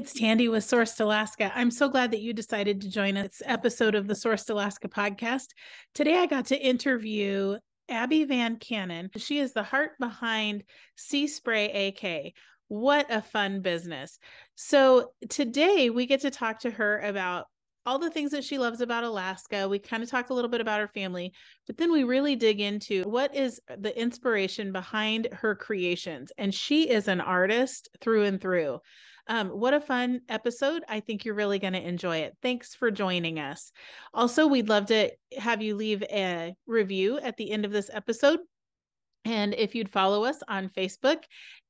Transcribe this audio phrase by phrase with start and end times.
[0.00, 1.52] it's Tandy with Sourced Alaska.
[1.54, 5.48] I'm so glad that you decided to join us episode of the Sourced Alaska podcast.
[5.94, 9.10] Today I got to interview Abby VanCannon.
[9.20, 10.64] She is the heart behind
[10.96, 12.32] Sea Spray AK.
[12.68, 14.18] What a fun business.
[14.54, 17.48] So today we get to talk to her about
[17.84, 19.68] all the things that she loves about Alaska.
[19.68, 21.34] We kind of talk a little bit about her family,
[21.66, 26.32] but then we really dig into what is the inspiration behind her creations.
[26.38, 28.80] And she is an artist through and through.
[29.30, 30.82] Um, what a fun episode.
[30.88, 32.36] I think you're really going to enjoy it.
[32.42, 33.70] Thanks for joining us.
[34.12, 38.40] Also, we'd love to have you leave a review at the end of this episode.
[39.24, 41.22] And if you'd follow us on Facebook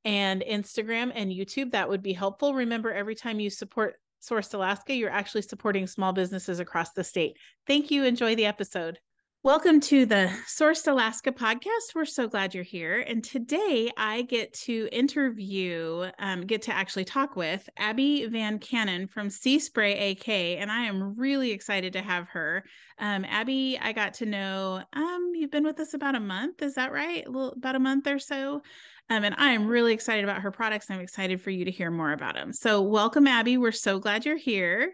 [0.03, 2.55] and Instagram and YouTube, that would be helpful.
[2.55, 7.37] Remember, every time you support Sourced Alaska, you're actually supporting small businesses across the state.
[7.67, 8.05] Thank you.
[8.05, 8.97] Enjoy the episode.
[9.43, 11.95] Welcome to the Sourced Alaska podcast.
[11.95, 12.99] We're so glad you're here.
[12.99, 19.31] And today I get to interview, um, get to actually talk with Abby VanCannon from
[19.31, 20.29] Sea Spray AK.
[20.29, 22.63] And I am really excited to have her.
[22.99, 26.61] Um, Abby, I got to know, um, you've been with us about a month.
[26.61, 27.25] Is that right?
[27.25, 28.61] A little, about a month or so.
[29.09, 30.91] Um, and I am really excited about her products.
[30.91, 32.53] I'm excited for you to hear more about them.
[32.53, 33.57] So, welcome, Abby.
[33.57, 34.93] We're so glad you're here.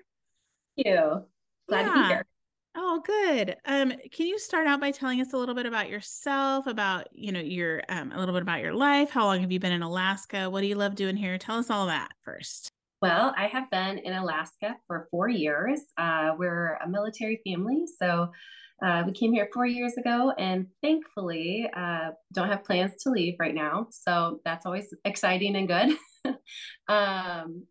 [0.78, 1.26] Thank you.
[1.68, 1.94] Glad yeah.
[1.94, 2.26] to be here.
[2.80, 3.56] Oh, good.
[3.66, 7.32] Um, can you start out by telling us a little bit about yourself, about you
[7.32, 9.10] know your um, a little bit about your life?
[9.10, 10.48] How long have you been in Alaska?
[10.48, 11.40] What do you love doing here?
[11.40, 12.70] Tell us all that first.
[13.02, 15.82] Well, I have been in Alaska for four years.
[15.98, 18.30] Uh, we're a military family, so
[18.86, 23.34] uh, we came here four years ago and thankfully uh, don't have plans to leave
[23.40, 23.88] right now.
[23.90, 26.36] So that's always exciting and good.
[26.88, 27.64] um,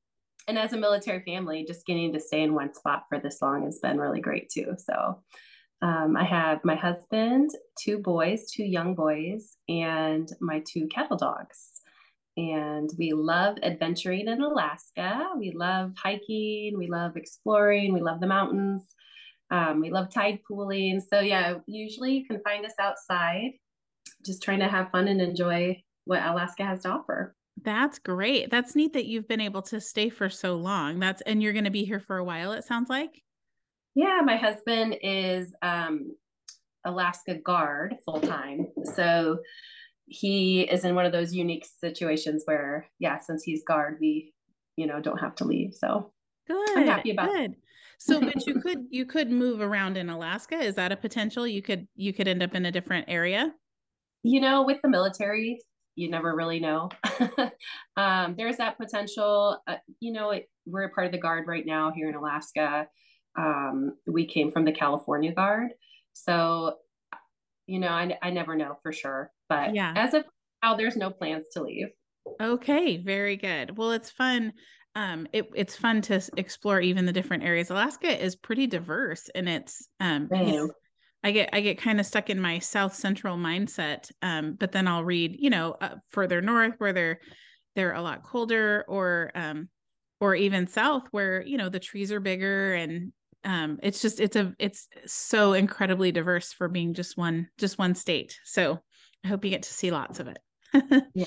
[0.49, 3.65] and as a military family, just getting to stay in one spot for this long
[3.65, 4.75] has been really great too.
[4.79, 5.23] So
[5.83, 7.51] um, I have my husband,
[7.83, 11.83] two boys, two young boys, and my two cattle dogs.
[12.37, 15.31] And we love adventuring in Alaska.
[15.39, 16.77] We love hiking.
[16.77, 17.93] We love exploring.
[17.93, 18.95] We love the mountains.
[19.51, 21.01] Um, we love tide pooling.
[21.01, 23.53] So, yeah, usually you can find us outside
[24.25, 27.35] just trying to have fun and enjoy what Alaska has to offer.
[27.63, 28.51] That's great.
[28.51, 31.01] That's neat that you've been able to stay for so long.
[31.01, 33.23] That's and you're going to be here for a while it sounds like.
[33.95, 36.15] Yeah, my husband is um
[36.85, 38.69] Alaska Guard full time.
[38.95, 39.39] So
[40.07, 44.33] he is in one of those unique situations where yeah, since he's guard we
[44.77, 45.75] you know don't have to leave.
[45.75, 46.13] So
[46.47, 46.79] good.
[46.79, 47.57] I'm happy about good.
[47.99, 50.57] So, but you could you could move around in Alaska.
[50.57, 51.47] Is that a potential?
[51.47, 53.55] You could you could end up in a different area.
[54.23, 55.59] You know, with the military,
[55.97, 56.91] you never really know.
[57.97, 59.61] um, there's that potential.
[59.67, 62.87] Uh, you know, it, we're a part of the guard right now here in Alaska.
[63.37, 65.71] Um, we came from the California Guard,
[66.13, 66.77] so
[67.67, 69.33] you know, I I never know for sure.
[69.49, 70.25] But yeah, as of
[70.63, 71.89] now, there's no plans to leave.
[72.41, 73.77] Okay, very good.
[73.77, 74.53] Well, it's fun
[74.97, 77.69] um, it, it's fun to explore even the different areas.
[77.69, 80.71] Alaska is pretty diverse, and it's um, you know,
[81.27, 84.87] I get I get kind of stuck in my South Central mindset, um, but then
[84.87, 87.19] I'll read, you know, uh, further north where they're
[87.75, 89.69] they're a lot colder, or um,
[90.21, 94.37] or even south where you know the trees are bigger, and um, it's just it's
[94.37, 98.39] a it's so incredibly diverse for being just one just one state.
[98.45, 98.79] So
[99.25, 100.39] I hope you get to see lots of it.
[101.13, 101.25] yeah.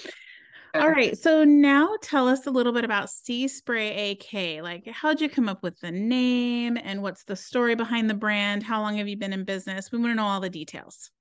[0.76, 1.18] All right.
[1.18, 4.64] So now tell us a little bit about Sea Spray AK.
[4.64, 8.64] Like, how'd you come up with the name and what's the story behind the brand?
[8.64, 9.92] How long have you been in business?
[9.92, 11.12] We want to know all the details.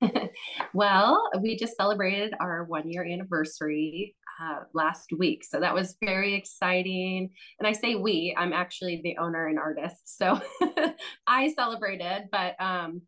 [0.74, 5.44] well, we just celebrated our one year anniversary uh, last week.
[5.44, 7.30] So that was very exciting.
[7.58, 10.18] And I say we, I'm actually the owner and artist.
[10.18, 10.40] So
[11.26, 13.02] I celebrated, but um,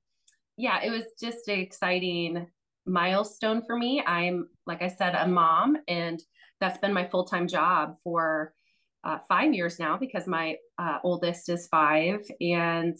[0.56, 2.46] yeah, it was just an exciting
[2.88, 4.02] milestone for me.
[4.06, 6.20] I'm, like I said, a mom, and
[6.60, 8.52] that's been my full time job for
[9.04, 12.20] uh, five years now because my uh, oldest is five.
[12.40, 12.96] And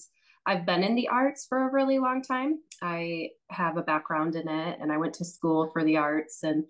[0.47, 2.59] I've been in the arts for a really long time.
[2.83, 6.43] I have a background in it, and I went to school for the arts.
[6.43, 6.65] And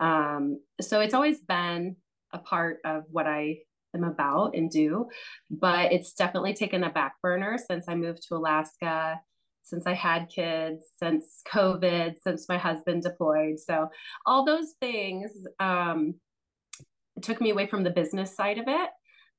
[0.00, 1.96] um, so it's always been
[2.32, 3.58] a part of what I
[3.94, 5.08] am about and do.
[5.50, 9.20] But it's definitely taken a back burner since I moved to Alaska
[9.62, 13.58] since I had kids, since COVID, since my husband deployed.
[13.60, 13.88] So
[14.26, 16.14] all those things um,
[17.22, 18.90] took me away from the business side of it.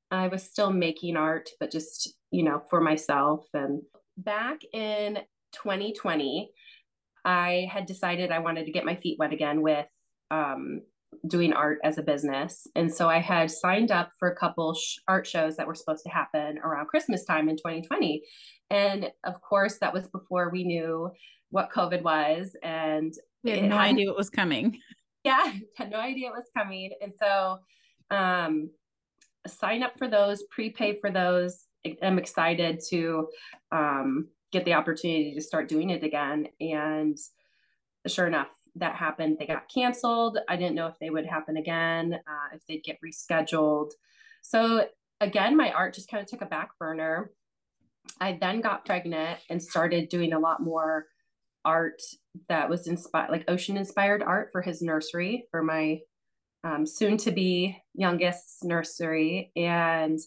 [0.10, 3.46] I was still making art, but just, you know, for myself.
[3.54, 3.82] And
[4.18, 5.20] back in
[5.54, 6.52] 2020,
[7.24, 9.88] I had decided I wanted to get my feet wet again with
[10.32, 10.82] um,
[11.28, 12.66] doing art as a business.
[12.76, 16.04] And so I had signed up for a couple sh- art shows that were supposed
[16.04, 18.24] to happen around Christmas time in 2020.
[18.70, 21.12] And of course, that was before we knew
[21.50, 22.56] what COVID was.
[22.64, 23.14] And
[23.44, 24.78] we had no had, idea what was coming.
[25.24, 26.90] Yeah, had no idea it was coming.
[27.00, 27.60] And so
[28.10, 28.72] um,
[29.46, 31.68] sign up for those, prepay for those.
[32.02, 33.28] I'm excited to
[33.72, 36.48] um, get the opportunity to start doing it again.
[36.60, 37.18] And
[38.08, 39.38] sure enough, that happened.
[39.40, 40.38] They got canceled.
[40.48, 43.92] I didn't know if they would happen again, uh, if they'd get rescheduled.
[44.42, 44.88] So
[45.20, 47.32] again, my art just kind of took a back burner.
[48.20, 51.08] I then got pregnant and started doing a lot more
[51.64, 52.02] art
[52.50, 56.00] that was inspired, like ocean inspired art for his nursery, for my
[56.64, 59.52] um, soon to be youngest nursery.
[59.56, 60.20] And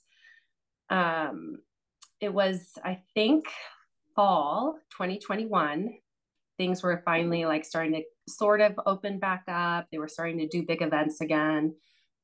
[0.91, 1.58] um,
[2.20, 3.46] it was, I think,
[4.14, 5.94] fall 2021.
[6.56, 9.86] Things were finally like starting to sort of opened back up.
[9.90, 11.74] They were starting to do big events again.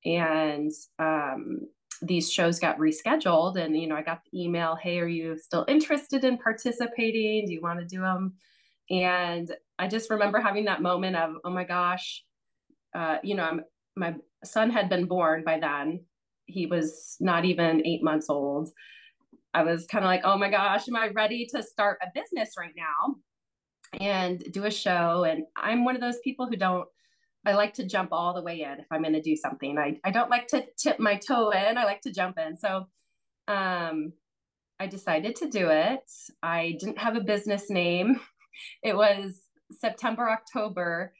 [0.04, 1.68] And um,
[2.02, 5.64] these shows got rescheduled and you know i got the email hey are you still
[5.68, 7.46] interested in participating?
[7.46, 8.34] Do you want to do them
[8.88, 12.24] and i just remember having that moment of oh my gosh
[12.94, 13.60] uh, you know I'm,
[13.96, 14.14] my
[14.44, 16.04] son had been born by then.
[16.46, 18.70] He was not even eight months old.
[19.54, 22.54] I was kind of like oh my gosh am i ready to start a business
[22.58, 23.16] right now
[23.98, 26.86] and do a show and i'm one of those people who don't
[27.46, 29.78] I like to jump all the way in if I'm going to do something.
[29.78, 31.78] I, I don't like to tip my toe in.
[31.78, 32.56] I like to jump in.
[32.56, 32.86] So
[33.48, 34.12] um,
[34.78, 36.10] I decided to do it.
[36.42, 38.20] I didn't have a business name.
[38.82, 39.40] It was
[39.70, 41.14] September, October,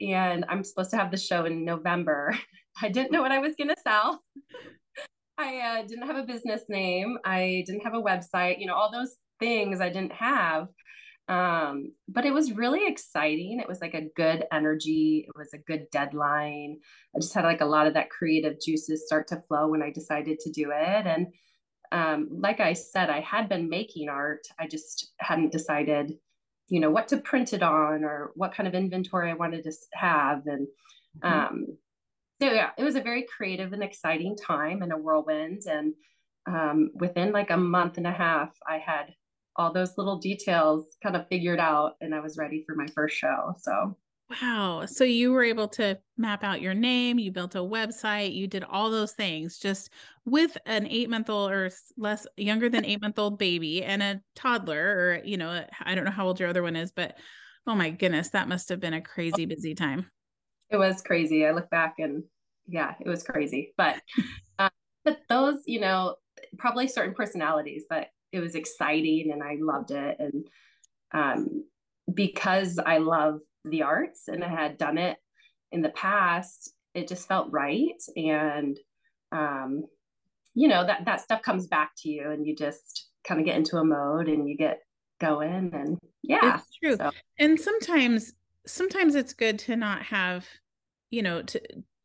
[0.00, 2.38] and I'm supposed to have the show in November.
[2.82, 4.22] I didn't know what I was going to sell.
[5.38, 7.16] I uh, didn't have a business name.
[7.24, 10.68] I didn't have a website, you know, all those things I didn't have.
[11.26, 13.58] Um, but it was really exciting.
[13.58, 15.24] It was like a good energy.
[15.26, 16.78] It was a good deadline.
[17.16, 19.90] I just had like a lot of that creative juices start to flow when I
[19.90, 21.06] decided to do it.
[21.06, 21.28] And
[21.92, 24.46] um, like I said, I had been making art.
[24.58, 26.12] I just hadn't decided,
[26.68, 29.72] you know, what to print it on or what kind of inventory I wanted to
[29.94, 30.46] have.
[30.46, 30.66] And
[31.22, 31.26] mm-hmm.
[31.26, 31.66] um,
[32.42, 35.62] so yeah, it was a very creative and exciting time and a whirlwind.
[35.66, 35.94] And
[36.46, 39.14] um, within like a month and a half, I had
[39.56, 43.16] all those little details kind of figured out and I was ready for my first
[43.16, 43.54] show.
[43.58, 43.96] So
[44.30, 44.86] Wow.
[44.86, 48.64] So you were able to map out your name, you built a website, you did
[48.64, 49.90] all those things just
[50.24, 54.20] with an eight month old or less younger than eight month old baby and a
[54.34, 57.16] toddler, or, you know, I don't know how old your other one is, but
[57.66, 60.10] oh my goodness, that must have been a crazy busy time.
[60.70, 61.46] It was crazy.
[61.46, 62.24] I look back and
[62.66, 63.74] yeah, it was crazy.
[63.76, 64.00] But,
[64.58, 64.70] uh,
[65.04, 66.16] but those, you know,
[66.56, 70.16] probably certain personalities, but it was exciting and I loved it.
[70.18, 70.46] And
[71.12, 71.64] um,
[72.12, 75.16] because I love the arts and I had done it
[75.70, 78.02] in the past, it just felt right.
[78.16, 78.76] And
[79.30, 79.84] um,
[80.54, 83.56] you know that that stuff comes back to you, and you just kind of get
[83.56, 84.80] into a mode and you get
[85.20, 85.70] going.
[85.74, 86.96] And yeah, it's true.
[86.96, 87.10] So.
[87.38, 88.32] And sometimes,
[88.66, 90.46] sometimes it's good to not have,
[91.10, 91.60] you know, to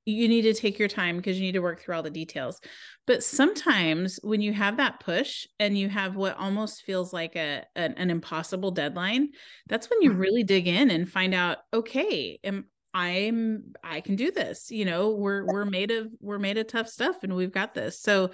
[0.10, 2.60] you need to take your time because you need to work through all the details.
[3.08, 7.64] But sometimes when you have that push and you have what almost feels like a
[7.76, 9.30] an, an impossible deadline,
[9.68, 10.20] that's when you mm-hmm.
[10.20, 14.72] really dig in and find out, okay, am I'm I can do this.
[14.72, 18.00] You know, we're we're made of we're made of tough stuff and we've got this.
[18.00, 18.32] So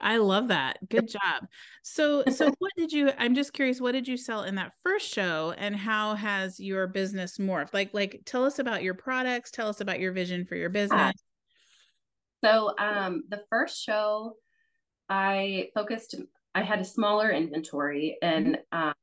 [0.00, 0.78] I love that.
[0.88, 1.46] Good job.
[1.82, 5.12] So so what did you I'm just curious what did you sell in that first
[5.12, 7.74] show and how has your business morphed?
[7.74, 11.14] Like like tell us about your products, tell us about your vision for your business.
[12.42, 14.36] So um the first show
[15.08, 16.14] I focused
[16.54, 18.88] I had a smaller inventory and mm-hmm.
[18.88, 18.94] um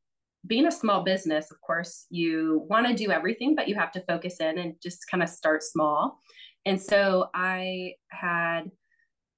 [0.47, 4.01] being a small business, of course, you want to do everything, but you have to
[4.01, 6.19] focus in and just kind of start small.
[6.65, 8.71] And so I had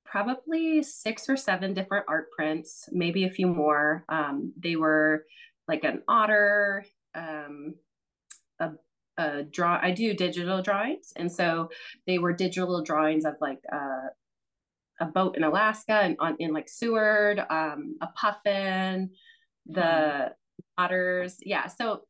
[0.05, 4.05] probably six or seven different art prints, maybe a few more.
[4.09, 5.25] Um, they were
[5.67, 7.75] like an otter, um,
[8.59, 8.71] a,
[9.17, 9.79] a draw.
[9.81, 11.69] I do digital drawings, and so
[12.05, 14.07] they were digital drawings of like uh,
[15.01, 19.11] a boat in Alaska and on in like Seward, um, a puffin,
[19.65, 20.31] the
[20.77, 21.37] otters.
[21.41, 22.01] Yeah, so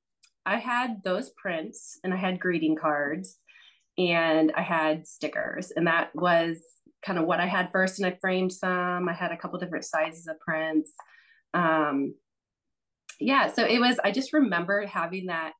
[0.45, 3.37] I had those prints, and I had greeting cards,
[3.97, 6.59] and I had stickers, and that was
[7.05, 9.09] kind of what I had first, and I framed some.
[9.09, 10.93] I had a couple different sizes of prints.
[11.53, 12.15] Um,
[13.19, 13.99] yeah, so it was.
[14.03, 15.53] I just remember having that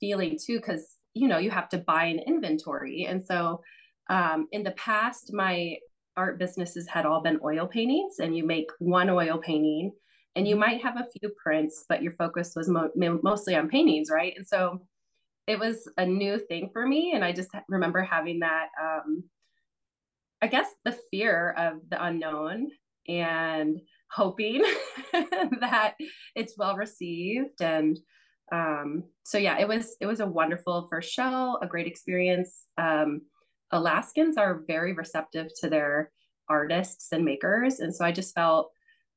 [0.00, 3.62] feeling too, because you know you have to buy an inventory, and so
[4.08, 5.76] um, in the past, my
[6.16, 9.92] art businesses had all been oil paintings, and you make one oil painting,
[10.36, 12.90] and you might have a few prints, but your focus was mo-
[13.22, 14.34] mostly on paintings, right?
[14.36, 14.82] And so
[15.46, 18.68] it was a new thing for me, and I just remember having that.
[18.80, 19.24] Um,
[20.42, 22.68] I guess the fear of the unknown
[23.08, 24.62] and hoping
[25.60, 25.94] that
[26.34, 27.98] it's well received and
[28.52, 33.22] um, so yeah it was it was a wonderful first show a great experience um,
[33.72, 36.10] alaskans are very receptive to their
[36.48, 37.80] artists and makers.
[37.80, 38.70] And so I just felt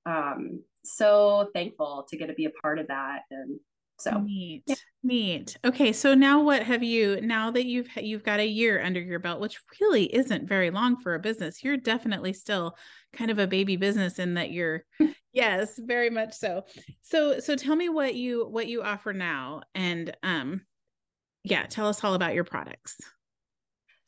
[0.05, 3.21] um, so thankful to get to be a part of that.
[3.31, 3.59] And
[4.00, 4.75] so neat, yeah.
[5.03, 5.57] neat.
[5.65, 7.19] Okay, so now what have you?
[7.21, 10.98] Now that you've you've got a year under your belt, which really isn't very long
[11.01, 12.77] for a business, you're definitely still
[13.12, 14.86] kind of a baby business in that you're.
[15.33, 16.63] yes, very much so.
[17.01, 20.62] So so tell me what you what you offer now, and um,
[21.43, 22.95] yeah, tell us all about your products.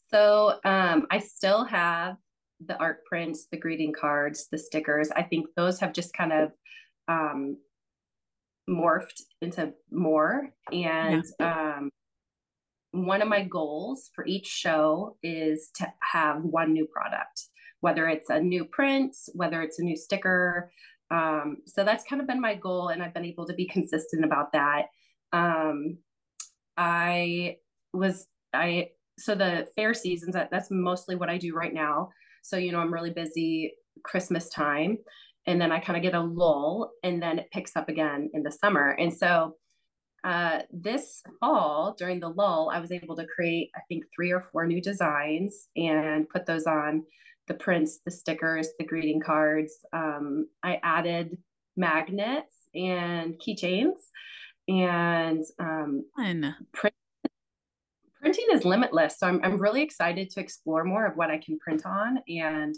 [0.09, 2.15] So um, I still have
[2.65, 5.09] the art prints, the greeting cards, the stickers.
[5.15, 6.51] I think those have just kind of
[7.07, 7.57] um,
[8.69, 10.49] morphed into more.
[10.71, 11.75] And yeah.
[11.77, 11.89] um,
[12.91, 17.47] one of my goals for each show is to have one new product,
[17.79, 20.71] whether it's a new print, whether it's a new sticker.
[21.09, 24.23] Um, so that's kind of been my goal, and I've been able to be consistent
[24.23, 24.87] about that.
[25.33, 25.97] Um,
[26.77, 27.57] I
[27.93, 32.09] was I so the fair seasons that, that's mostly what I do right now.
[32.41, 34.97] So you know I'm really busy Christmas time,
[35.47, 38.43] and then I kind of get a lull and then it picks up again in
[38.43, 38.91] the summer.
[38.91, 39.55] And so
[40.23, 44.41] uh, this fall during the lull, I was able to create, I think, three or
[44.41, 47.03] four new designs and put those on
[47.47, 49.73] the prints, the stickers, the greeting cards.
[49.93, 51.37] Um, I added
[51.75, 53.97] magnets and keychains
[54.67, 56.05] and um,
[56.71, 56.95] print,
[58.21, 59.19] printing is limitless.
[59.19, 62.75] So I'm, I'm really excited to explore more of what I can print on and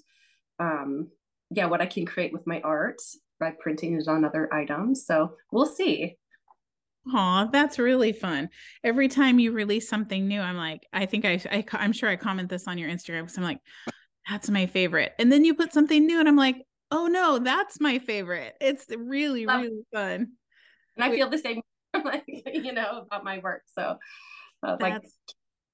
[0.59, 1.09] um,
[1.51, 3.01] yeah, what I can create with my art
[3.39, 5.05] by printing it on other items.
[5.05, 6.17] So we'll see.
[7.13, 8.49] Aw, that's really fun.
[8.83, 12.15] Every time you release something new, I'm like, I think I, I I'm sure I
[12.15, 13.59] comment this on your Instagram because I'm like,
[14.29, 15.11] that's my favorite.
[15.19, 18.53] And then you put something new, and I'm like, oh no, that's my favorite.
[18.61, 20.29] It's really, really fun.
[20.95, 21.61] And I feel the same,
[22.05, 23.63] like you know, about my work.
[23.77, 23.97] So,
[24.63, 25.01] uh, like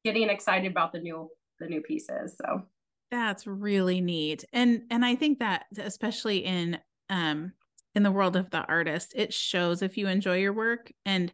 [0.03, 1.29] getting excited about the new
[1.60, 2.38] the new pieces.
[2.38, 2.63] So
[3.12, 4.46] that's really neat.
[4.53, 6.79] And and I think that especially in
[7.10, 7.53] um
[7.96, 11.34] in the world of the artist, it shows if you enjoy your work and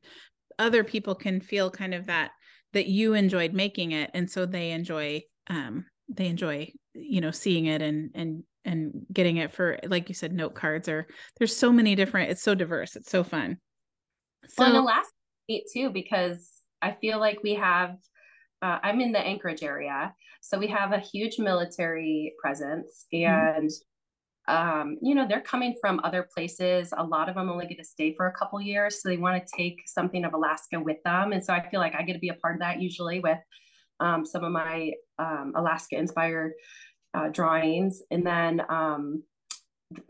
[0.58, 2.32] other people can feel kind of that
[2.74, 7.66] that you enjoyed making it and so they enjoy um they enjoy you know seeing
[7.66, 11.08] it and and and getting it for like you said note cards or
[11.38, 13.58] there's so many different it's so diverse it's so fun
[14.48, 15.12] so well, and last
[15.48, 17.98] week too because i feel like we have
[18.62, 23.32] uh, I'm in the Anchorage area, so we have a huge military presence, mm-hmm.
[23.32, 24.80] and mm-hmm.
[24.80, 26.94] um, you know they're coming from other places.
[26.98, 29.46] A lot of them only get to stay for a couple years, so they want
[29.46, 32.20] to take something of Alaska with them, and so I feel like I get to
[32.20, 33.40] be a part of that usually with
[34.00, 36.54] um, some of my um, Alaska inspired
[37.14, 39.24] uh, drawings, and then um,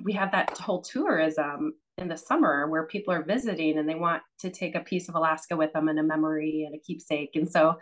[0.04, 4.22] we have that whole tourism in the summer where people are visiting and they want
[4.40, 7.32] to take a piece of Alaska with them and a memory and a keepsake.
[7.36, 7.76] And so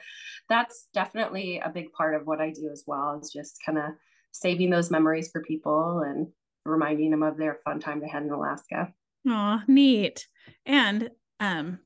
[0.49, 3.85] that's definitely a big part of what I do as well is just kind of
[4.31, 6.27] saving those memories for people and
[6.65, 8.93] reminding them of their fun time they had in Alaska.
[9.27, 10.27] Oh, neat.
[10.65, 11.79] And um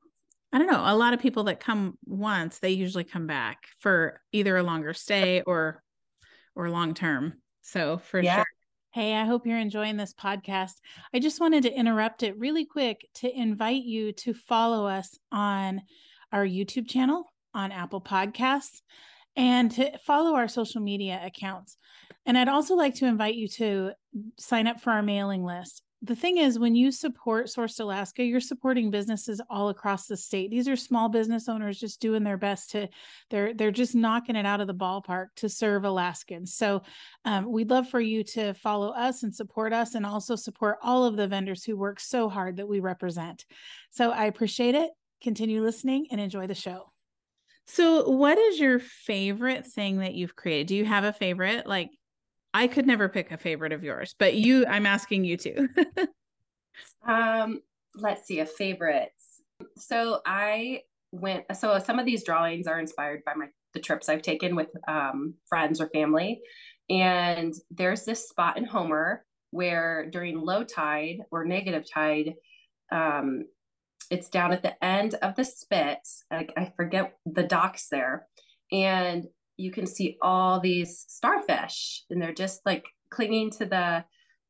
[0.52, 4.22] I don't know, a lot of people that come once, they usually come back for
[4.32, 5.84] either a longer stay or
[6.56, 7.34] or long term.
[7.62, 8.38] So for yeah.
[8.38, 8.46] sure
[8.98, 10.82] Hey, I hope you're enjoying this podcast.
[11.14, 15.84] I just wanted to interrupt it really quick to invite you to follow us on
[16.32, 18.82] our YouTube channel, on Apple Podcasts,
[19.36, 21.78] and to follow our social media accounts.
[22.26, 23.92] And I'd also like to invite you to
[24.40, 28.40] sign up for our mailing list the thing is when you support sourced alaska you're
[28.40, 30.52] supporting businesses all across the state.
[30.52, 32.88] These are small business owners just doing their best to
[33.30, 36.54] they're they're just knocking it out of the ballpark to serve alaskans.
[36.54, 36.84] So
[37.26, 41.06] um, we'd love for you to follow us and support us and also support all
[41.06, 43.46] of the vendors who work so hard that we represent.
[43.90, 44.92] So i appreciate it.
[45.24, 46.92] Continue listening and enjoy the show.
[47.66, 50.68] So what is your favorite thing that you've created?
[50.68, 51.68] Do you have a favorite?
[51.68, 51.90] Like
[52.54, 55.68] I could never pick a favorite of yours, but you, I'm asking you to.
[57.08, 57.62] um,
[57.96, 59.12] let's see, a favorite.
[59.78, 61.46] So I went.
[61.56, 65.36] So some of these drawings are inspired by my the trips I've taken with um,
[65.48, 66.42] friends or family,
[66.90, 72.34] and there's this spot in Homer where during low tide or negative tide,
[72.92, 73.46] um,
[74.10, 76.00] it's down at the end of the spit.
[76.32, 78.28] I, I forget the docks there,
[78.72, 79.26] and
[79.58, 84.06] you can see all these starfish and they're just like clinging to the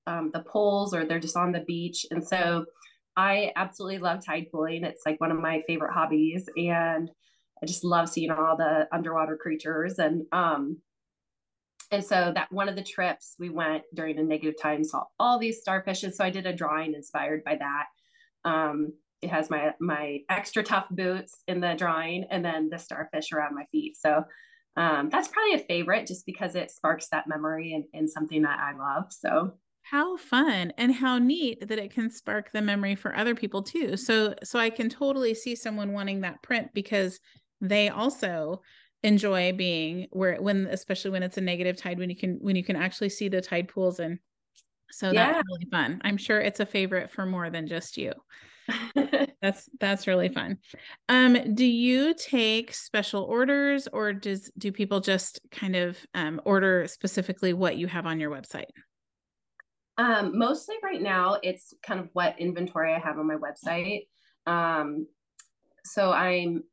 [0.06, 2.06] um, the poles or they're just on the beach.
[2.12, 2.66] And so
[3.20, 7.10] i absolutely love tide pooling it's like one of my favorite hobbies and
[7.64, 9.98] i just love seeing all the underwater creatures.
[9.98, 10.78] And um
[11.90, 15.40] and so that one of the trips we went during a negative and saw all
[15.40, 17.86] these starfish and so i did a drawing inspired by that.
[18.46, 23.56] Um it has my my XtraTuf boots in the drawing and then the starfish around
[23.56, 23.98] my feet.
[23.98, 24.24] So
[24.78, 28.60] um, that's probably a favorite just because it sparks that memory and, and something that
[28.60, 29.12] I love.
[29.12, 33.64] So how fun and how neat that it can spark the memory for other people
[33.64, 33.98] too.
[33.98, 37.20] So so I can totally see someone wanting that print because
[37.60, 38.62] they also
[39.04, 42.64] enjoy being where when especially when it's a negative tide when you can when you
[42.64, 44.20] can actually see the tide pools and
[44.92, 45.34] so yeah.
[45.34, 46.02] that's really fun.
[46.04, 48.14] I'm sure it's a favorite for more than just you.
[49.42, 50.58] that's that's really fun.
[51.10, 56.88] Um, do you take special orders or does do people just kind of um, order
[56.88, 58.66] specifically what you have on your website?
[59.98, 64.08] Um, mostly right now, it's kind of what inventory I have on my website.
[64.46, 65.08] Um,
[65.84, 66.64] so I'm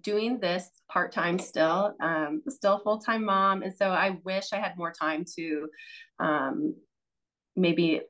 [0.00, 4.56] doing this part time still, um, still full time mom, and so I wish I
[4.56, 5.68] had more time to
[6.18, 6.74] um,
[7.54, 8.00] maybe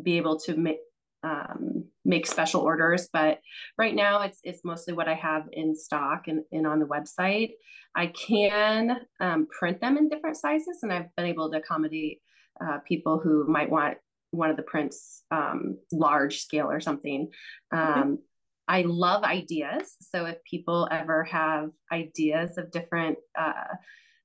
[0.00, 0.78] be able to make
[1.24, 3.08] um, make special orders.
[3.12, 3.40] But
[3.78, 7.52] right now, it's it's mostly what I have in stock and, and on the website.
[7.96, 12.20] I can um, print them in different sizes, and I've been able to accommodate
[12.64, 13.96] uh, people who might want
[14.30, 17.30] one of the prints um, large scale or something.
[17.72, 18.18] Um,
[18.66, 19.94] I love ideas.
[20.00, 23.74] So if people ever have ideas of different uh,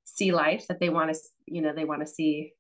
[0.05, 2.53] sea life that they want to, you know, they want to see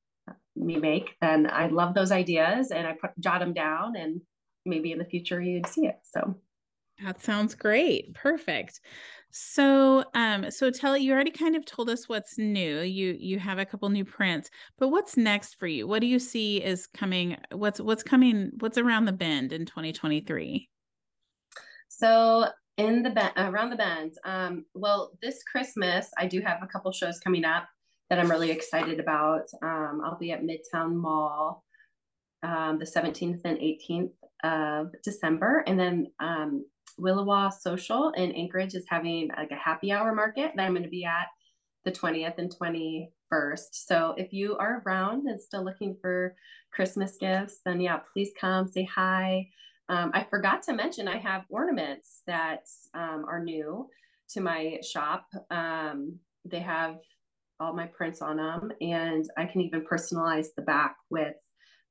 [0.55, 4.21] me make, then I love those ideas and I put jot them down and
[4.65, 5.99] maybe in the future you'd see it.
[6.03, 6.35] So
[7.03, 8.13] that sounds great.
[8.13, 8.81] Perfect.
[9.31, 12.79] So um so tell you already kind of told us what's new.
[12.81, 15.87] You you have a couple new prints, but what's next for you?
[15.87, 20.67] What do you see is coming what's what's coming what's around the bend in 2023?
[21.87, 22.47] So
[22.77, 26.91] in the bend around the bend um well this Christmas I do have a couple
[26.91, 27.67] shows coming up
[28.09, 29.43] that I'm really excited about.
[29.61, 31.63] Um, I'll be at Midtown Mall
[32.43, 34.11] um, the 17th and 18th
[34.43, 35.63] of December.
[35.67, 36.65] And then um,
[36.99, 40.89] Williwaw Social in Anchorage is having like a happy hour market that I'm going to
[40.89, 41.27] be at
[41.85, 43.69] the 20th and 21st.
[43.71, 46.35] So if you are around and still looking for
[46.73, 49.47] Christmas gifts, then yeah, please come say hi.
[49.87, 53.87] Um, I forgot to mention I have ornaments that um, are new
[54.31, 55.25] to my shop.
[55.49, 56.97] Um, they have
[57.59, 61.33] all my prints on them, and I can even personalize the back with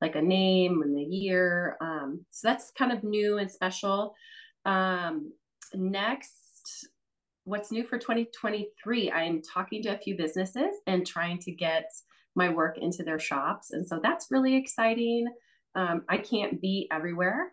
[0.00, 1.76] like a name and the year.
[1.80, 4.14] Um, so that's kind of new and special.
[4.64, 5.32] Um,
[5.74, 6.88] next,
[7.44, 9.10] what's new for 2023?
[9.10, 11.90] I'm talking to a few businesses and trying to get
[12.36, 13.72] my work into their shops.
[13.72, 15.26] And so that's really exciting.
[15.74, 17.52] Um, I can't be everywhere.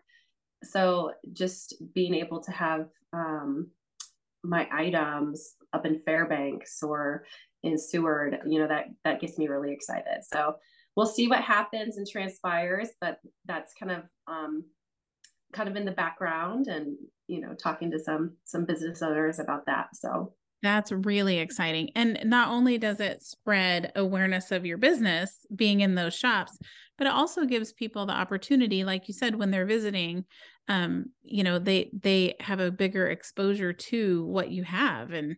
[0.62, 3.70] So just being able to have um,
[4.42, 7.24] my items up in Fairbanks or
[7.62, 10.22] in Seward, you know, that that gets me really excited.
[10.22, 10.56] So
[10.96, 14.64] we'll see what happens and transpires, but that's kind of um,
[15.52, 16.96] kind of in the background and
[17.28, 19.88] you know talking to some some business owners about that.
[19.94, 20.32] So
[20.62, 21.90] that's really exciting.
[21.94, 26.58] And not only does it spread awareness of your business being in those shops,
[26.98, 30.24] but it also gives people the opportunity, like you said, when they're visiting,
[30.68, 35.12] um, you know, they they have a bigger exposure to what you have.
[35.12, 35.36] And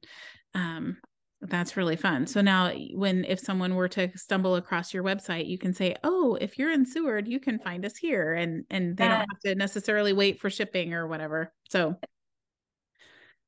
[0.55, 0.97] um,
[1.41, 2.27] that's really fun.
[2.27, 6.37] So now when if someone were to stumble across your website, you can say, "Oh,
[6.41, 9.19] if you're in Seward, you can find us here." And and they yeah.
[9.19, 11.53] don't have to necessarily wait for shipping or whatever.
[11.69, 11.95] So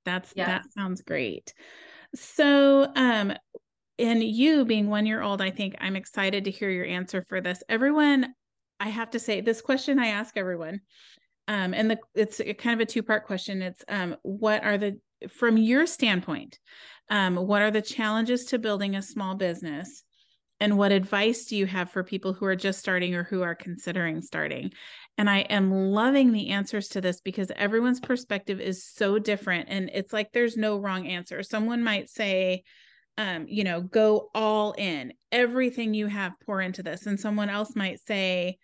[0.05, 0.47] that's yeah.
[0.47, 1.53] that sounds great.
[2.15, 3.33] So um
[3.99, 7.41] and you being 1 year old, I think I'm excited to hear your answer for
[7.41, 7.63] this.
[7.69, 8.35] Everyone,
[8.81, 10.81] I have to say this question I ask everyone.
[11.49, 13.63] Um and the it's kind of a two-part question.
[13.63, 14.99] It's um what are the
[15.29, 16.59] from your standpoint,
[17.11, 20.05] um, what are the challenges to building a small business?
[20.61, 23.55] And what advice do you have for people who are just starting or who are
[23.55, 24.71] considering starting?
[25.17, 29.69] And I am loving the answers to this because everyone's perspective is so different.
[29.71, 31.43] And it's like there's no wrong answer.
[31.43, 32.63] Someone might say,
[33.17, 37.07] um, you know, go all in, everything you have, pour into this.
[37.07, 38.59] And someone else might say,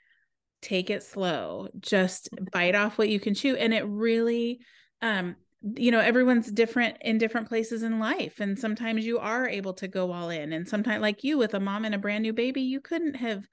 [0.63, 3.57] take it slow, just bite off what you can chew.
[3.57, 4.61] And it really,
[5.03, 9.73] um, you know everyone's different in different places in life and sometimes you are able
[9.73, 12.33] to go all in and sometimes like you with a mom and a brand new
[12.33, 13.47] baby you couldn't have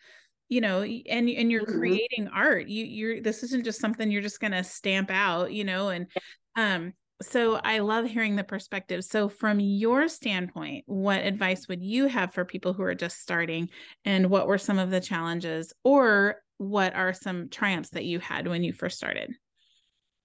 [0.49, 1.79] you know and and you're mm-hmm.
[1.79, 5.63] creating art you you're this isn't just something you're just going to stamp out you
[5.63, 6.07] know and
[6.55, 9.03] um so i love hearing the perspective.
[9.05, 13.69] So from your standpoint what advice would you have for people who are just starting
[14.03, 18.47] and what were some of the challenges or what are some triumphs that you had
[18.47, 19.33] when you first started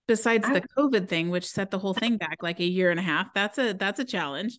[0.09, 3.03] besides the covid thing which set the whole thing back like a year and a
[3.03, 4.59] half that's a that's a challenge.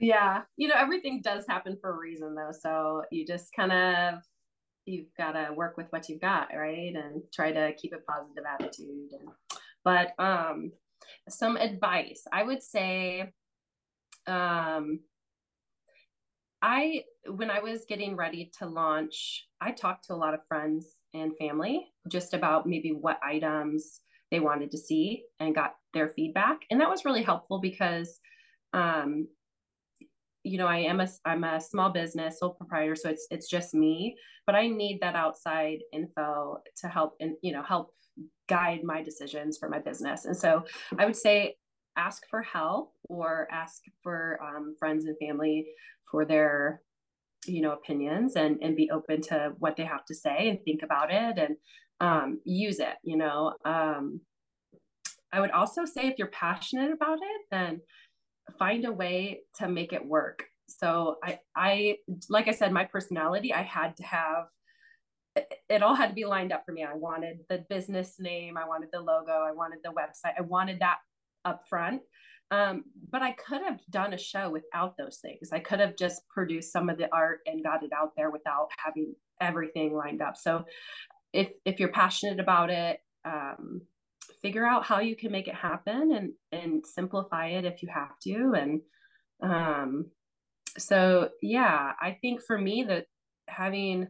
[0.00, 4.20] Yeah you know everything does happen for a reason though so you just kind of
[4.86, 8.44] you've got to work with what you've got right and try to keep a positive
[8.48, 9.28] attitude and
[9.84, 10.70] but um
[11.28, 13.32] some advice i would say
[14.26, 15.00] um
[16.62, 20.88] I, when I was getting ready to launch, I talked to a lot of friends
[21.14, 26.60] and family just about maybe what items they wanted to see and got their feedback.
[26.70, 28.20] And that was really helpful because,
[28.72, 29.28] um,
[30.42, 32.96] you know, I am a, I'm a small business, sole proprietor.
[32.96, 37.52] So it's, it's just me, but I need that outside info to help and, you
[37.52, 37.92] know, help
[38.48, 40.24] guide my decisions for my business.
[40.24, 40.64] And so
[40.98, 41.56] I would say
[41.96, 45.66] ask for help or ask for um, friends and family
[46.10, 46.82] for their
[47.46, 50.82] you know opinions and and be open to what they have to say and think
[50.82, 51.56] about it and
[52.00, 54.20] um, use it you know um,
[55.32, 57.80] i would also say if you're passionate about it then
[58.58, 61.96] find a way to make it work so i i
[62.28, 64.46] like i said my personality i had to have
[65.68, 66.84] it all had to be lined up for me.
[66.84, 70.80] I wanted the business name, I wanted the logo, I wanted the website, I wanted
[70.80, 70.98] that
[71.44, 72.02] up front.
[72.52, 75.50] Um, but I could have done a show without those things.
[75.52, 78.68] I could have just produced some of the art and got it out there without
[78.76, 80.36] having everything lined up.
[80.36, 80.64] So
[81.36, 83.82] if if you're passionate about it, um,
[84.42, 88.18] figure out how you can make it happen and and simplify it if you have
[88.24, 88.54] to.
[88.56, 88.80] And
[89.42, 90.06] um,
[90.78, 93.06] so yeah, I think for me that
[93.48, 94.08] having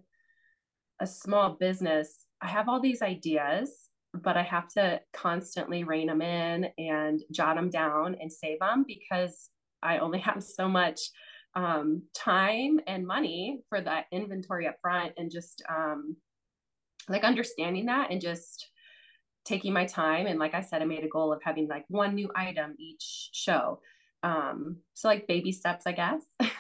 [1.01, 3.87] a small business, I have all these ideas
[4.23, 8.85] but I have to constantly rein them in and jot them down and save them
[8.87, 9.51] because
[9.83, 11.01] I only have so much
[11.55, 16.17] um, time and money for that inventory up front and just um,
[17.09, 18.69] like understanding that and just
[19.45, 20.27] taking my time.
[20.27, 23.31] And like I said, I made a goal of having like one new item each
[23.33, 23.81] show.
[24.23, 26.23] Um, so like baby steps, I guess.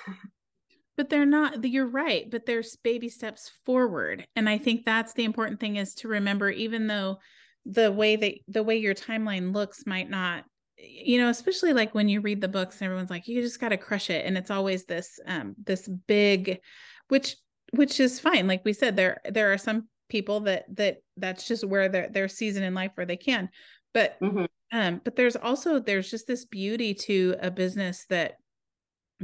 [0.96, 5.24] but they're not you're right but there's baby steps forward and i think that's the
[5.24, 7.18] important thing is to remember even though
[7.64, 10.44] the way that the way your timeline looks might not
[10.78, 13.70] you know especially like when you read the books and everyone's like you just got
[13.70, 16.60] to crush it and it's always this um this big
[17.08, 17.36] which
[17.72, 21.64] which is fine like we said there there are some people that that that's just
[21.64, 23.48] where their their season in life where they can.
[23.92, 24.44] But mm-hmm.
[24.72, 28.34] um but there's also there's just this beauty to a business that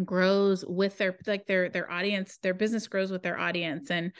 [0.04, 3.90] grows with their like their their audience their business grows with their audience.
[3.90, 4.12] And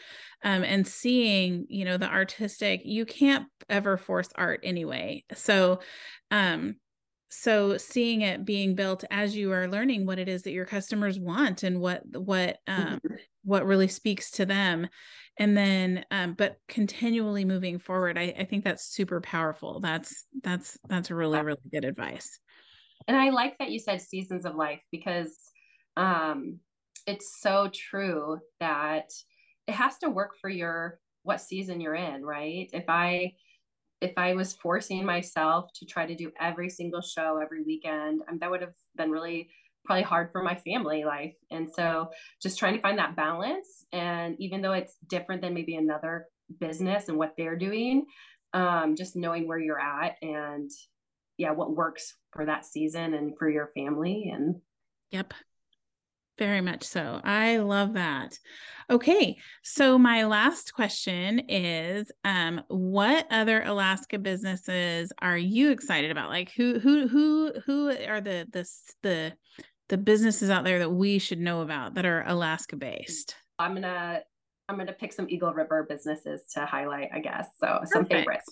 [0.44, 5.24] um and seeing you know the artistic you can't ever force art anyway.
[5.34, 5.80] So
[6.30, 6.76] um
[7.34, 11.18] so seeing it being built as you are learning what it is that your customers
[11.18, 13.14] want and what what um mm-hmm.
[13.44, 14.86] what really speaks to them
[15.38, 20.78] and then um but continually moving forward I, I think that's super powerful that's that's
[20.88, 22.38] that's really really good advice
[23.08, 25.52] and i like that you said seasons of life because
[25.96, 26.58] um,
[27.06, 29.10] it's so true that
[29.66, 32.68] it has to work for your what season you're in, right?
[32.72, 33.32] If I
[34.02, 38.38] if I was forcing myself to try to do every single show every weekend, um,
[38.40, 39.48] that would have been really
[39.84, 41.34] probably hard for my family life.
[41.50, 42.10] And so
[42.42, 43.84] just trying to find that balance.
[43.92, 46.26] And even though it's different than maybe another
[46.58, 48.06] business and what they're doing,
[48.52, 50.70] um, just knowing where you're at and
[51.38, 54.30] yeah, what works for that season and for your family.
[54.32, 54.56] And
[55.10, 55.32] yep,
[56.38, 57.20] very much so.
[57.22, 58.38] I love that.
[58.90, 66.30] Okay, so my last question is um what other Alaska businesses are you excited about?
[66.30, 68.68] Like who who who who are the the
[69.02, 69.32] the
[69.88, 73.36] the businesses out there that we should know about that are Alaska based?
[73.58, 74.22] I'm going to
[74.68, 77.46] I'm going to pick some Eagle River businesses to highlight, I guess.
[77.60, 77.92] So Perfect.
[77.92, 78.46] some favorites.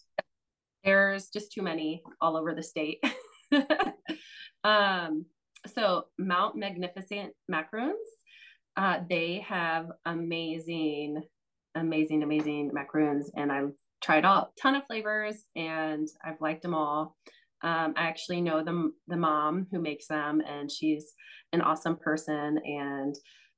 [0.84, 3.02] There's just too many all over the state.
[4.64, 5.24] um
[5.66, 8.06] so Mount Magnificent macaroons,
[8.76, 11.22] uh, they have amazing,
[11.74, 17.16] amazing, amazing macaroons, and I've tried a ton of flavors, and I've liked them all.
[17.62, 21.12] Um, I actually know the the mom who makes them, and she's
[21.52, 23.14] an awesome person, and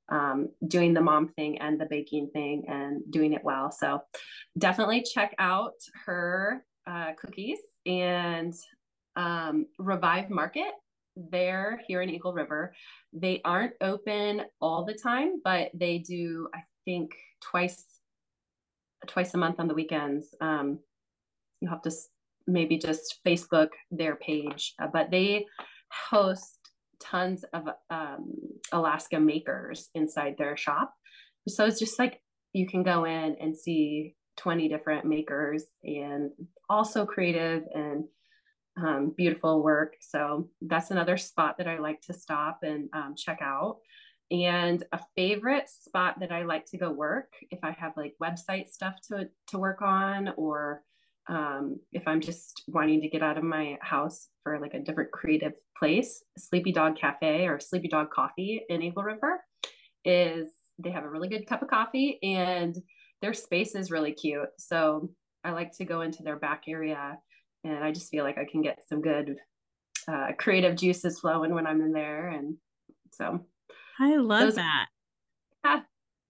[0.09, 3.71] um, doing the mom thing and the baking thing and doing it well.
[3.71, 4.01] So
[4.57, 5.73] definitely check out
[6.05, 8.53] her uh, cookies and
[9.15, 10.73] um, Revive Market
[11.15, 12.73] there here in Eagle River.
[13.11, 17.85] They aren't open all the time, but they do, I think, twice
[19.07, 20.33] twice a month on the weekends.
[20.39, 20.79] Um,
[21.59, 21.91] you have to
[22.47, 25.45] maybe just Facebook their page, uh, but they
[26.09, 26.59] host
[26.99, 28.33] tons of um,
[28.71, 30.93] Alaska makers inside their shop.
[31.47, 32.21] So it's just like
[32.53, 36.31] you can go in and see 20 different makers and
[36.69, 38.05] also creative and
[38.77, 39.95] um, beautiful work.
[39.99, 43.77] So that's another spot that I like to stop and um, check out.
[44.31, 48.69] And a favorite spot that I like to go work if I have like website
[48.69, 50.81] stuff to, to work on, or
[51.27, 55.11] um, if I'm just wanting to get out of my house for like a different
[55.11, 59.43] creative place, Sleepy Dog Cafe or Sleepy Dog Coffee in Eagle River.
[60.05, 60.47] is
[60.79, 62.75] they have a really good cup of coffee and
[63.21, 64.49] their space is really cute.
[64.57, 65.09] So
[65.43, 67.17] I like to go into their back area
[67.63, 69.37] and I just feel like I can get some good
[70.07, 72.29] uh, creative juices flowing when I'm in there.
[72.29, 72.57] And
[73.11, 73.45] so
[73.99, 74.87] I love those, that.
[75.63, 75.81] Yeah.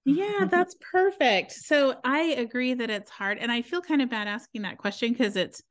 [0.06, 1.52] yeah, that's perfect.
[1.54, 3.38] So I agree that it's hard.
[3.40, 5.62] And I feel kind of bad asking that question because it's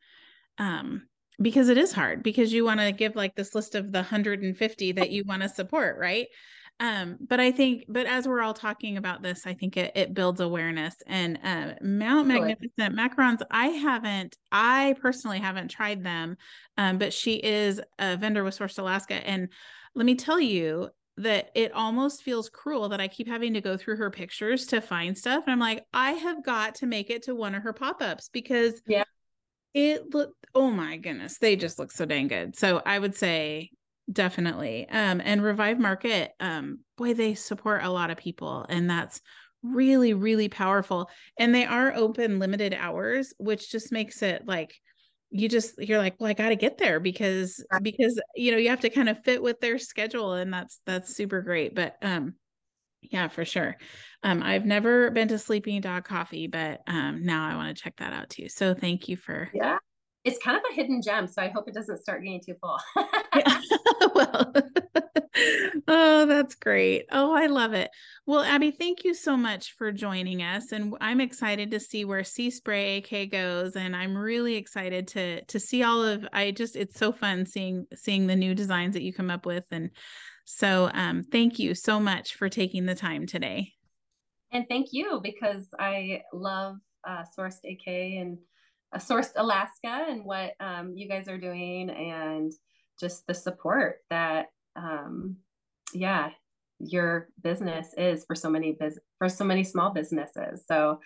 [0.59, 1.03] um
[1.41, 4.93] because it is hard because you want to give like this list of the 150
[4.93, 6.29] that you want to support, right?
[6.81, 10.15] Um, but I think, but as we're all talking about this, I think it, it
[10.15, 10.97] builds awareness.
[11.07, 16.37] And uh, Mount Magnificent macarons, I haven't, I personally haven't tried them,
[16.77, 19.15] um, but she is a vendor with Sourced Alaska.
[19.15, 19.49] And
[19.95, 23.77] let me tell you that it almost feels cruel that I keep having to go
[23.77, 25.45] through her pictures to find stuff.
[25.47, 28.29] And I'm like, I have got to make it to one of her pop ups
[28.29, 29.05] because yeah.
[29.75, 32.57] It look oh my goodness, they just look so dang good.
[32.57, 33.71] So I would say
[34.11, 34.89] definitely.
[34.89, 39.21] Um and revive market um boy they support a lot of people and that's
[39.63, 41.09] really really powerful.
[41.39, 44.75] And they are open limited hours which just makes it like
[45.31, 48.69] you just you're like well i got to get there because because you know you
[48.69, 52.35] have to kind of fit with their schedule and that's that's super great but um
[53.01, 53.77] yeah for sure.
[54.23, 57.97] Um i've never been to sleeping dog coffee but um now i want to check
[57.97, 58.49] that out too.
[58.49, 59.79] So thank you for yeah
[60.25, 62.79] it's kind of a hidden gem so i hope it doesn't start getting too full
[64.15, 64.53] well,
[65.89, 67.07] oh, that's great.
[67.11, 67.91] Oh, I love it.
[68.27, 70.73] Well, Abby, thank you so much for joining us.
[70.73, 73.77] And I'm excited to see where Sea Spray AK goes.
[73.77, 77.87] And I'm really excited to to see all of I just it's so fun seeing
[77.95, 79.67] seeing the new designs that you come up with.
[79.71, 79.91] And
[80.45, 83.73] so um thank you so much for taking the time today.
[84.51, 88.39] And thank you because I love uh sourced AK and
[88.99, 92.53] sourced Alaska and what um, you guys are doing and
[93.01, 95.37] just the support that um
[95.93, 96.31] yeah
[96.79, 100.65] your business is for so many biz- for so many small businesses.
[100.67, 101.01] So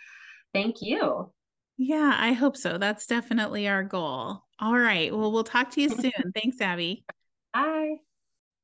[0.54, 1.30] thank you.
[1.78, 2.78] Yeah i hope so.
[2.78, 4.42] That's definitely our goal.
[4.60, 5.14] All right.
[5.14, 6.12] Well we'll talk to you soon.
[6.34, 7.04] Thanks abby.
[7.52, 7.96] Bye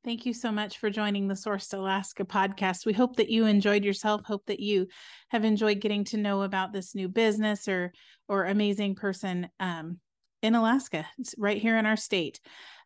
[0.04, 2.84] Thank you so much for joining the Sourced Alaska podcast.
[2.84, 4.22] We hope that you enjoyed yourself.
[4.24, 4.88] Hope that you
[5.28, 7.92] have enjoyed getting to know about this new business or
[8.26, 10.00] or amazing person um,
[10.42, 12.40] in Alaska, it's right here in our state.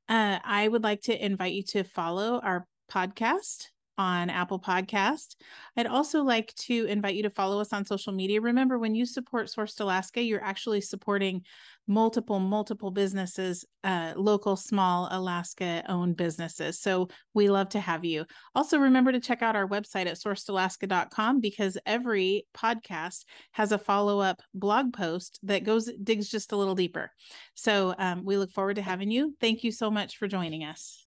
[0.09, 5.37] Uh, I would like to invite you to follow our podcast on Apple Podcast.
[5.77, 8.43] I'd also like to invite you to follow us on social media.
[8.43, 11.43] Remember, when you support Sourced Alaska, you're actually supporting
[11.87, 16.81] multiple, multiple businesses, uh, local, small Alaska owned businesses.
[16.81, 18.25] So we love to have you.
[18.55, 24.21] Also, remember to check out our website at sourcedalaska.com because every podcast has a follow
[24.21, 27.13] up blog post that goes, digs just a little deeper.
[27.55, 29.35] So um, we look forward to having you.
[29.41, 31.05] Thank you so much for joining us.